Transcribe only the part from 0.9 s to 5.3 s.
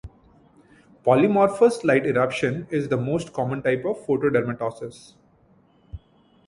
Polymorphous light eruption is the most common type of photodermatoses.